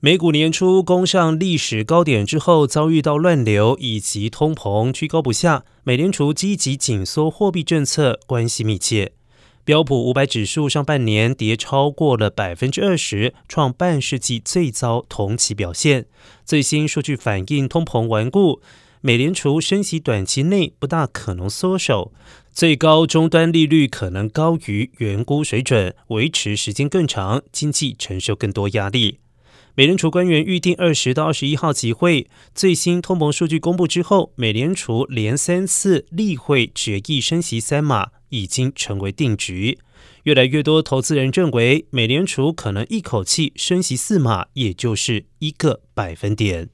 [0.00, 9.10] 美股年初攻上历史高点之后，遭遇到乱流以及通膨居高不下，美联储积极紧缩货币政策关系密切。
[9.64, 16.06] 标普五百指数上半年跌超过了百分之二十，创半世纪最糟同期表现。
[16.44, 18.60] 最新数据反映通膨顽固，
[19.00, 22.12] 美联储升息短期内不大可能缩手，
[22.52, 29.18] 最高终端利率可能高于原估水准，维持时间更长，经济承受更多压力。
[29.78, 39.78] 美联储官员预定二十到二十一号集会，最新通膨数据公布之后，美联储连三次例会决议升息三码，已经成为定局。
[40.24, 46.70] 越来越多投资人认为，美联储可能一口气升息四码，也就是一个百分点。